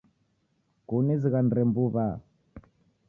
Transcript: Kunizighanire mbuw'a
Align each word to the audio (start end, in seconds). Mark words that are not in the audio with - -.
Kunizighanire 0.87 1.61
mbuw'a 1.69 2.07